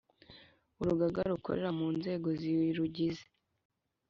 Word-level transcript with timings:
Urugaga 0.81 1.19
rukorera 1.31 1.69
mu 1.79 1.87
nzego 1.97 2.27
zirugize 2.41 3.23